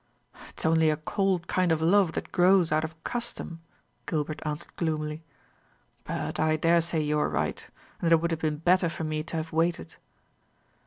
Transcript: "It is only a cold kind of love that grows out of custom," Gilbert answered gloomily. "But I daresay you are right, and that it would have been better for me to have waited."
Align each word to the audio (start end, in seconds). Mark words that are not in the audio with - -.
"It 0.49 0.61
is 0.61 0.65
only 0.65 0.89
a 0.89 0.97
cold 0.97 1.45
kind 1.45 1.71
of 1.71 1.79
love 1.79 2.13
that 2.13 2.31
grows 2.31 2.71
out 2.71 2.83
of 2.83 3.03
custom," 3.03 3.61
Gilbert 4.07 4.41
answered 4.43 4.75
gloomily. 4.75 5.21
"But 6.05 6.39
I 6.39 6.55
daresay 6.55 7.01
you 7.03 7.19
are 7.19 7.29
right, 7.29 7.63
and 7.99 8.09
that 8.09 8.13
it 8.15 8.19
would 8.19 8.31
have 8.31 8.39
been 8.39 8.57
better 8.57 8.89
for 8.89 9.03
me 9.03 9.21
to 9.21 9.35
have 9.37 9.51
waited." 9.51 9.97